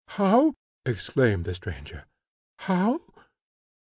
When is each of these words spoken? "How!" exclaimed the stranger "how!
"How!" 0.17 0.55
exclaimed 0.83 1.45
the 1.45 1.53
stranger 1.53 2.05
"how! 2.57 3.01